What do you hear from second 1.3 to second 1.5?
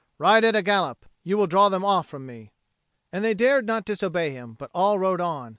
will